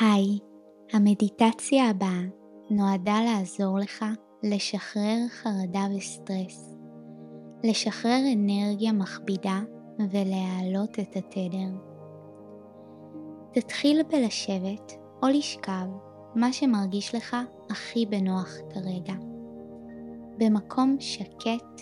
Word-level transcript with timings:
היי, 0.00 0.38
המדיטציה 0.92 1.90
הבאה 1.90 2.22
נועדה 2.70 3.18
לעזור 3.24 3.78
לך 3.78 4.04
לשחרר 4.42 5.18
חרדה 5.28 5.86
וסטרס, 5.96 6.76
לשחרר 7.64 8.20
אנרגיה 8.32 8.92
מכבידה 8.92 9.60
ולהעלות 9.98 10.98
את 10.98 11.16
התדר. 11.16 11.68
תתחיל 13.52 14.02
בלשבת 14.02 14.92
או 15.22 15.28
לשכב 15.28 15.86
מה 16.34 16.52
שמרגיש 16.52 17.14
לך 17.14 17.36
הכי 17.70 18.06
בנוח 18.06 18.56
כרגע, 18.74 19.14
במקום 20.38 20.96
שקט 21.00 21.80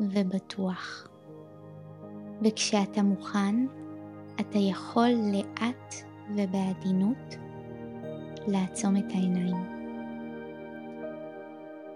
ובטוח. 0.00 1.08
וכשאתה 2.44 3.02
מוכן, 3.02 3.66
אתה 4.40 4.58
יכול 4.58 5.08
לאט 5.32 5.94
ובעדינות 6.36 7.41
לעצום 8.46 8.96
את 8.96 9.10
העיניים. 9.10 9.82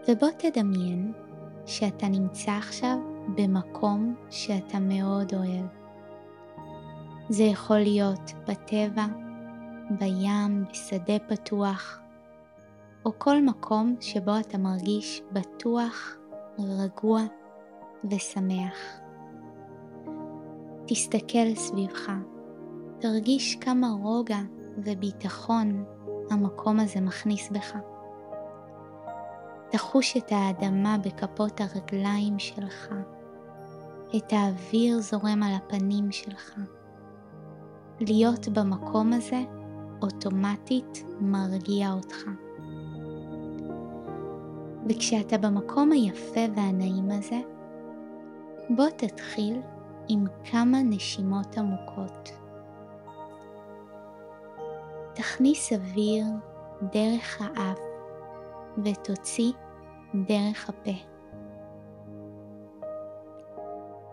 ובוא 0.08 0.28
תדמיין 0.38 1.12
שאתה 1.66 2.08
נמצא 2.08 2.50
עכשיו 2.50 2.96
במקום 3.36 4.14
שאתה 4.30 4.78
מאוד 4.78 5.34
אוהב. 5.34 5.66
זה 7.28 7.42
יכול 7.42 7.78
להיות 7.78 8.32
בטבע, 8.48 9.06
בים, 9.90 10.64
בשדה 10.70 11.18
פתוח, 11.28 12.00
או 13.04 13.10
כל 13.18 13.42
מקום 13.42 13.96
שבו 14.00 14.38
אתה 14.40 14.58
מרגיש 14.58 15.22
בטוח, 15.32 16.16
רגוע 16.58 17.22
ושמח. 18.10 19.00
תסתכל 20.86 21.54
סביבך, 21.54 22.12
תרגיש 22.98 23.56
כמה 23.56 23.88
רוגע 24.02 24.40
וביטחון 24.78 25.84
המקום 26.30 26.80
הזה 26.80 27.00
מכניס 27.00 27.50
בך. 27.50 27.76
תחוש 29.70 30.16
את 30.16 30.32
האדמה 30.32 30.96
בכפות 30.98 31.60
הרגליים 31.60 32.38
שלך, 32.38 32.88
את 34.16 34.32
האוויר 34.32 35.00
זורם 35.00 35.42
על 35.42 35.54
הפנים 35.54 36.12
שלך. 36.12 36.54
להיות 38.00 38.48
במקום 38.48 39.12
הזה 39.12 39.42
אוטומטית 40.02 41.04
מרגיע 41.20 41.92
אותך. 41.92 42.24
וכשאתה 44.88 45.38
במקום 45.38 45.92
היפה 45.92 46.40
והנעים 46.56 47.10
הזה, 47.10 47.40
בוא 48.70 48.88
תתחיל 48.96 49.60
עם 50.08 50.24
כמה 50.50 50.82
נשימות 50.82 51.58
עמוקות. 51.58 52.45
תכניס 55.16 55.72
אוויר 55.72 56.24
דרך 56.92 57.40
האף 57.40 57.78
ותוציא 58.84 59.52
דרך 60.14 60.68
הפה. 60.68 60.90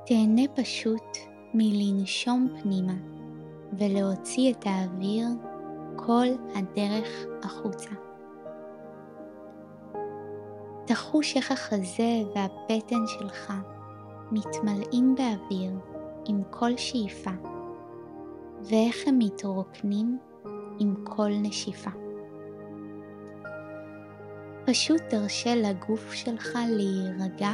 תהנה 0.06 0.42
פשוט 0.56 1.18
מלנשום 1.54 2.48
פנימה 2.62 2.94
ולהוציא 3.74 4.54
את 4.54 4.66
האוויר 4.66 5.28
כל 5.96 6.28
הדרך 6.56 7.26
החוצה. 7.44 7.90
תחוש 10.86 11.38
איך 11.38 11.52
החזה 11.52 12.24
והבטן 12.36 13.08
שלך 13.08 13.54
מתמלאים 14.32 15.16
באוויר 15.16 15.72
עם 16.26 16.42
כל 16.50 16.78
שאיפה, 16.78 17.32
ואיך 18.62 19.08
הם 19.08 19.20
מתרוקנים 19.20 20.20
עם 20.84 20.96
כל 21.04 21.30
נשיפה. 21.42 21.90
פשוט 24.66 25.02
תרשה 25.10 25.56
לגוף 25.56 26.14
שלך 26.14 26.58
להירגע 26.70 27.52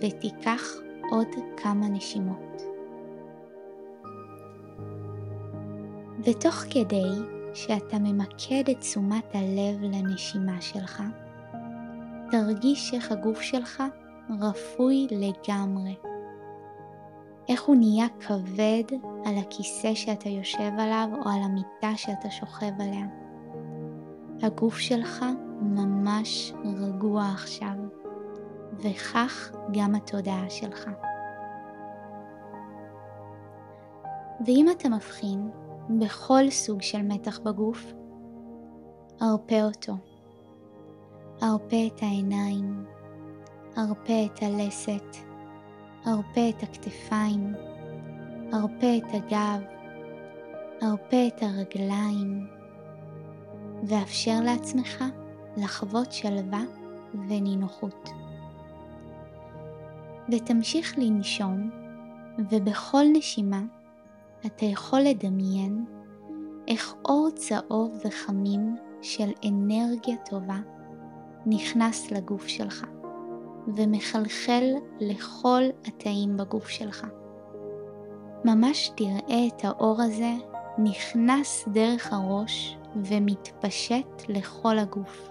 ותיקח 0.00 0.62
עוד 1.10 1.26
כמה 1.56 1.88
נשימות. 1.88 2.62
ותוך 6.24 6.54
כדי 6.54 7.10
שאתה 7.54 7.98
ממקד 7.98 8.70
את 8.70 8.80
תשומת 8.80 9.34
הלב 9.34 9.82
לנשימה 9.82 10.60
שלך, 10.60 11.02
תרגיש 12.30 12.94
איך 12.94 13.12
הגוף 13.12 13.40
שלך 13.40 13.82
רפוי 14.40 15.06
לגמרי. 15.10 16.11
איך 17.48 17.62
הוא 17.62 17.76
נהיה 17.76 18.06
כבד 18.20 18.98
על 19.24 19.38
הכיסא 19.38 19.94
שאתה 19.94 20.28
יושב 20.28 20.72
עליו 20.78 21.08
או 21.12 21.30
על 21.30 21.42
המיטה 21.42 21.96
שאתה 21.96 22.30
שוכב 22.30 22.80
עליה. 22.80 23.06
הגוף 24.42 24.78
שלך 24.78 25.24
ממש 25.60 26.52
רגוע 26.64 27.24
עכשיו, 27.32 27.74
וכך 28.78 29.52
גם 29.72 29.94
התודעה 29.94 30.50
שלך. 30.50 30.90
ואם 34.46 34.66
אתה 34.70 34.88
מבחין 34.88 35.50
בכל 35.98 36.50
סוג 36.50 36.82
של 36.82 37.02
מתח 37.02 37.38
בגוף, 37.38 37.92
הרפה 39.20 39.62
אותו. 39.62 39.92
הרפה 41.40 41.76
את 41.86 42.02
העיניים, 42.02 42.84
הרפה 43.76 44.24
את 44.26 44.42
הלסת, 44.42 45.16
הרפה 46.04 46.48
את 46.48 46.62
הכתפיים, 46.62 47.54
הרפה 48.52 48.96
את 48.96 49.14
הגב, 49.14 49.60
הרפה 50.80 51.26
את 51.26 51.42
הרגליים, 51.42 52.46
ואפשר 53.82 54.40
לעצמך 54.44 55.04
לחוות 55.56 56.12
שלווה 56.12 56.62
ונינוחות. 57.28 58.10
ותמשיך 60.32 60.98
לנשום, 60.98 61.70
ובכל 62.50 63.04
נשימה 63.12 63.62
אתה 64.46 64.64
יכול 64.64 65.00
לדמיין 65.00 65.84
איך 66.68 66.94
אור 67.04 67.28
צהוב 67.34 68.00
וחמים 68.04 68.76
של 69.02 69.30
אנרגיה 69.48 70.16
טובה 70.30 70.58
נכנס 71.46 72.10
לגוף 72.10 72.46
שלך. 72.46 72.86
ומחלחל 73.68 74.64
לכל 75.00 75.62
התאים 75.84 76.36
בגוף 76.36 76.68
שלך. 76.68 77.06
ממש 78.44 78.92
תראה 78.96 79.46
את 79.48 79.64
האור 79.64 80.02
הזה 80.02 80.32
נכנס 80.78 81.68
דרך 81.72 82.12
הראש 82.12 82.78
ומתפשט 83.04 84.22
לכל 84.28 84.78
הגוף. 84.78 85.28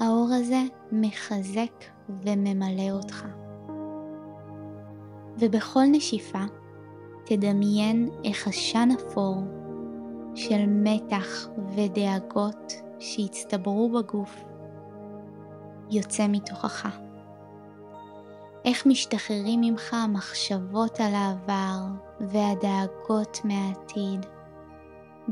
האור 0.00 0.28
הזה 0.32 0.62
מחזק 0.92 1.84
וממלא 2.08 2.90
אותך. 2.90 3.26
ובכל 5.38 5.82
נשיפה 5.92 6.42
תדמיין 7.24 8.08
איך 8.24 8.48
עשן 8.48 8.88
אפור 8.98 9.36
של 10.34 10.66
מתח 10.66 11.48
ודאגות 11.74 12.72
שהצטברו 12.98 13.90
בגוף 13.90 14.44
יוצא 15.92 16.26
מתוכך. 16.28 16.98
איך 18.64 18.86
משתחררים 18.86 19.60
ממך 19.60 19.94
המחשבות 19.94 21.00
על 21.00 21.14
העבר 21.14 21.78
והדאגות 22.20 23.40
מהעתיד, 23.44 24.26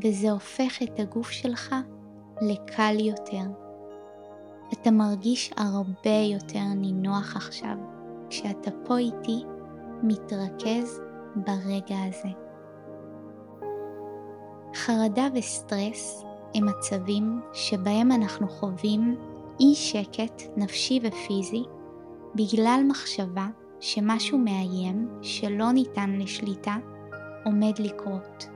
וזה 0.02 0.30
הופך 0.30 0.82
את 0.82 1.00
הגוף 1.00 1.30
שלך 1.30 1.74
לקל 2.40 2.96
יותר. 3.00 3.44
אתה 4.72 4.90
מרגיש 4.90 5.52
הרבה 5.56 6.18
יותר 6.32 6.64
נינוח 6.76 7.36
עכשיו, 7.36 7.76
כשאתה 8.30 8.70
פה 8.84 8.98
איתי 8.98 9.44
מתרכז 10.02 11.00
ברגע 11.36 11.96
הזה. 12.08 12.28
חרדה 14.74 15.28
וסטרס 15.34 16.24
הם 16.54 16.66
מצבים 16.66 17.40
שבהם 17.52 18.12
אנחנו 18.12 18.48
חווים 18.48 19.29
אי 19.60 19.74
שקט 19.74 20.42
נפשי 20.56 21.00
ופיזי 21.02 21.62
בגלל 22.34 22.80
מחשבה 22.88 23.46
שמשהו 23.80 24.38
מאיים 24.38 25.08
שלא 25.22 25.72
ניתן 25.72 26.10
לשליטה 26.10 26.76
עומד 27.44 27.72
לקרות. 27.78 28.46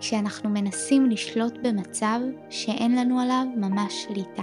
כשאנחנו 0.00 0.50
מנסים 0.50 1.10
לשלוט 1.10 1.54
במצב 1.62 2.20
שאין 2.50 2.96
לנו 2.96 3.20
עליו 3.20 3.44
ממש 3.56 4.04
שליטה, 4.04 4.42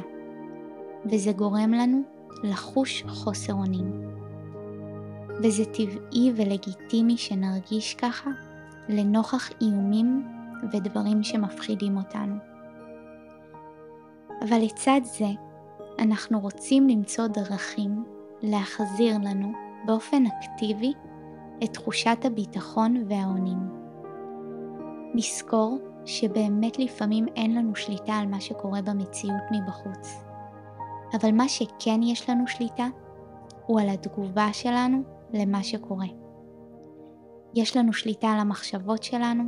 וזה 1.05 1.31
גורם 1.31 1.71
לנו 1.71 2.01
לחוש 2.43 3.03
חוסר 3.07 3.53
אונים. 3.53 3.91
וזה 5.43 5.65
טבעי 5.65 6.31
ולגיטימי 6.35 7.17
שנרגיש 7.17 7.95
ככה 7.95 8.29
לנוכח 8.89 9.49
איומים 9.61 10.27
ודברים 10.71 11.23
שמפחידים 11.23 11.97
אותנו. 11.97 12.35
אבל 14.41 14.57
לצד 14.57 15.01
זה, 15.03 15.46
אנחנו 15.99 16.39
רוצים 16.39 16.87
למצוא 16.87 17.27
דרכים 17.27 18.03
להחזיר 18.41 19.17
לנו 19.17 19.51
באופן 19.85 20.23
אקטיבי 20.25 20.93
את 21.63 21.73
תחושת 21.73 22.17
הביטחון 22.23 23.03
והאונים. 23.09 23.57
לזכור 25.13 25.79
שבאמת 26.05 26.79
לפעמים 26.79 27.25
אין 27.35 27.55
לנו 27.55 27.75
שליטה 27.75 28.13
על 28.13 28.27
מה 28.27 28.41
שקורה 28.41 28.81
במציאות 28.81 29.43
מבחוץ. 29.51 30.23
אבל 31.13 31.31
מה 31.31 31.47
שכן 31.47 32.03
יש 32.03 32.29
לנו 32.29 32.47
שליטה 32.47 32.87
הוא 33.65 33.81
על 33.81 33.89
התגובה 33.89 34.53
שלנו 34.53 35.03
למה 35.33 35.63
שקורה. 35.63 36.07
יש 37.55 37.77
לנו 37.77 37.93
שליטה 37.93 38.27
על 38.27 38.39
המחשבות 38.39 39.03
שלנו, 39.03 39.43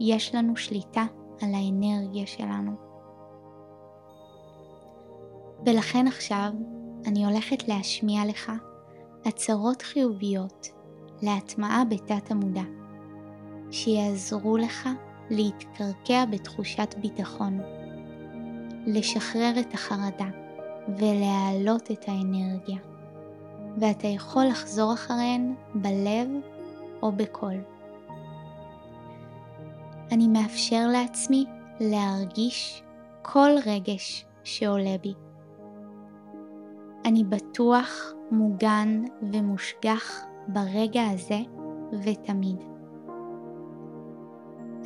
יש 0.00 0.34
לנו 0.34 0.56
שליטה 0.56 1.04
על 1.42 1.54
האנרגיה 1.54 2.26
שלנו. 2.26 2.85
ולכן 5.66 6.06
עכשיו 6.06 6.50
אני 7.06 7.26
הולכת 7.26 7.68
להשמיע 7.68 8.26
לך 8.26 8.52
הצהרות 9.24 9.82
חיוביות 9.82 10.68
להטמעה 11.22 11.84
בתת 11.84 12.30
המודע, 12.30 12.62
שיעזרו 13.70 14.56
לך 14.56 14.88
להתקרקע 15.30 16.24
בתחושת 16.24 16.94
ביטחון, 17.00 17.60
לשחרר 18.86 19.52
את 19.60 19.74
החרדה 19.74 20.28
ולהעלות 20.98 21.90
את 21.90 22.04
האנרגיה, 22.08 22.78
ואתה 23.80 24.06
יכול 24.06 24.44
לחזור 24.44 24.94
אחריהן 24.94 25.54
בלב 25.74 26.28
או 27.02 27.12
בקול. 27.12 27.56
אני 30.12 30.28
מאפשר 30.28 30.86
לעצמי 30.92 31.44
להרגיש 31.80 32.82
כל 33.22 33.50
רגש 33.66 34.26
שעולה 34.44 34.98
בי. 35.02 35.25
אני 37.06 37.24
בטוח, 37.24 38.12
מוגן 38.30 39.02
ומושגח 39.32 40.24
ברגע 40.48 41.02
הזה 41.10 41.40
ותמיד. 42.04 42.56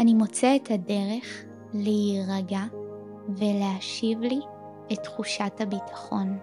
אני 0.00 0.14
מוצא 0.14 0.56
את 0.56 0.70
הדרך 0.70 1.44
להירגע 1.74 2.60
ולהשיב 3.28 4.20
לי 4.20 4.40
את 4.92 4.98
תחושת 5.02 5.60
הביטחון. 5.60 6.38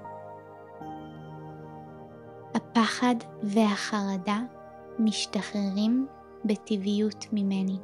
הפחד 2.53 3.15
והחרדה 3.43 4.39
משתחררים 4.99 6.07
בטבעיות 6.45 7.25
ממני. 7.33 7.77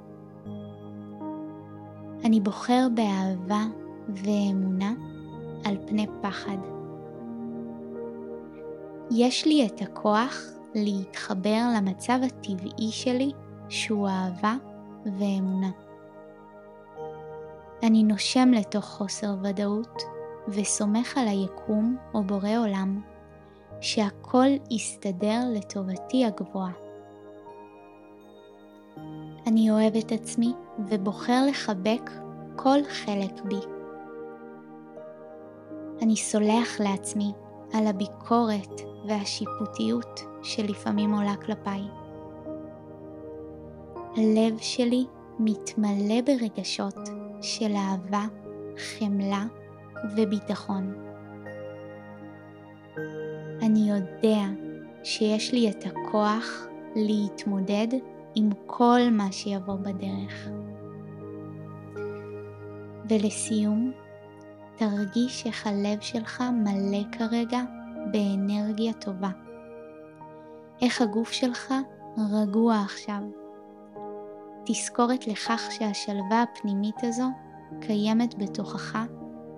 אני 2.26 2.40
בוחר 2.40 2.88
באהבה 2.96 3.64
ואמונה 4.10 4.94
על 5.66 5.78
פני 5.88 6.08
פחד. 6.22 6.73
יש 9.12 9.46
לי 9.46 9.66
את 9.66 9.82
הכוח 9.82 10.42
להתחבר 10.76 11.62
למצב 11.78 12.20
הטבעי 12.26 12.92
שלי 12.92 13.32
שהוא 13.70 14.08
אהבה 14.08 14.56
ואמונה. 15.06 15.72
אני 17.84 18.04
נושם 18.04 18.52
לתוך 18.52 18.86
חוסר 18.86 19.36
ודאות 19.44 20.04
וסומך 20.48 21.18
על 21.18 21.28
היקום 21.28 21.98
או 22.14 22.24
בורא 22.24 22.58
עולם 22.58 23.02
שהכל 23.82 24.48
יסתדר 24.72 25.40
לטובתי 25.54 26.26
הגבוהה. 26.26 26.72
אני 29.48 29.72
אוהב 29.72 29.96
את 29.96 30.12
עצמי 30.12 30.54
ובוחר 30.90 31.46
לחבק 31.50 32.12
כל 32.56 32.80
חלק 32.90 33.42
בי. 33.46 33.60
אני 36.02 36.16
סולח 36.16 36.80
לעצמי 36.80 37.32
על 37.74 37.88
הביקורת 37.88 38.93
והשיפוטיות 39.08 40.24
שלפעמים 40.44 41.14
עולה 41.14 41.36
כלפיי. 41.36 41.82
הלב 44.18 44.58
שלי 44.58 45.06
מתמלא 45.40 46.22
ברגשות 46.26 47.10
של 47.42 47.72
אהבה, 47.76 48.26
חמלה 48.78 49.46
וביטחון. 50.18 50.94
אני 53.62 53.90
יודע 53.90 54.42
שיש 55.04 55.54
לי 55.54 55.70
את 55.70 55.86
הכוח 55.86 56.68
להתמודד 56.96 57.88
עם 58.36 58.50
כל 58.66 59.00
מה 59.12 59.32
שיבוא 59.32 59.76
בדרך. 59.76 60.48
ולסיום, 63.10 63.92
תרגיש 64.76 65.46
איך 65.46 65.68
הלב 65.68 66.02
שלך 66.02 66.44
מלא 66.64 67.04
כרגע 67.12 67.62
באנרגיה 68.12 68.94
טובה. 68.94 69.30
איך 70.82 71.02
הגוף 71.02 71.32
שלך 71.32 71.74
רגוע 72.32 72.82
עכשיו. 72.82 73.22
תזכורת 74.66 75.28
לכך 75.28 75.62
שהשלווה 75.70 76.44
הפנימית 76.44 76.96
הזו 77.04 77.28
קיימת 77.82 78.36
בתוכך 78.38 78.98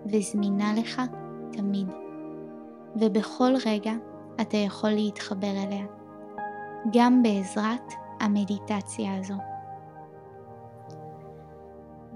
וזמינה 0.05 0.73
לך 0.73 1.01
תמיד. 1.51 1.87
ובכל 2.95 3.53
רגע 3.65 3.93
אתה 4.41 4.57
יכול 4.57 4.89
להתחבר 4.89 5.51
אליה, 5.67 5.85
גם 6.93 7.23
בעזרת 7.23 7.93
המדיטציה 8.19 9.17
הזו. 9.17 9.35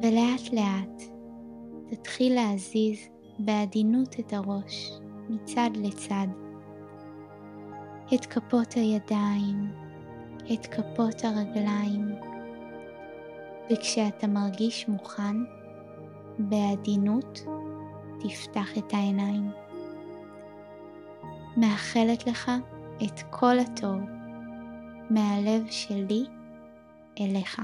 ולאט 0.01 0.53
לאט 0.53 1.03
תתחיל 1.87 2.35
להזיז 2.35 2.99
בעדינות 3.39 4.19
את 4.19 4.33
הראש 4.33 4.91
מצד 5.29 5.69
לצד. 5.75 6.27
את 8.15 8.25
כפות 8.25 8.73
הידיים, 8.73 9.71
את 10.53 10.65
כפות 10.65 11.23
הרגליים, 11.23 12.15
וכשאתה 13.71 14.27
מרגיש 14.27 14.87
מוכן, 14.87 15.35
בעדינות 16.39 17.39
תפתח 18.19 18.77
את 18.77 18.93
העיניים. 18.93 19.51
מאחלת 21.57 22.27
לך 22.27 22.51
את 23.03 23.21
כל 23.29 23.59
הטוב 23.59 23.99
מהלב 25.09 25.65
שלי 25.69 26.25
אליך. 27.19 27.61